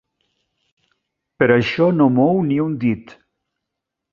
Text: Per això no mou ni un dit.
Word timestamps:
Per 1.43 1.49
això 1.57 1.91
no 1.99 2.09
mou 2.15 2.41
ni 2.49 2.59
un 2.67 2.77
dit. 2.87 3.17